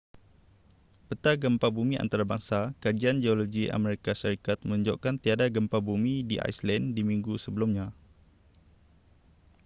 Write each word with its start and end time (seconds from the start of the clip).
peta 1.07 1.31
gempa 1.43 1.67
bumi 1.75 1.93
antarbangsa 2.03 2.59
kajian 2.83 3.17
geologi 3.23 3.63
amerika 3.77 4.11
syarikat 4.21 4.57
menunjukkan 4.67 5.15
tiada 5.23 5.45
gempa 5.55 5.77
bumi 5.87 6.15
di 6.29 6.35
iceland 6.49 6.85
di 6.97 7.01
minggu 7.09 7.33
sebelumnya 7.43 7.87